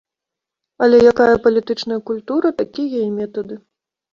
[0.85, 3.55] Але якая палітычная культура, такія і метады.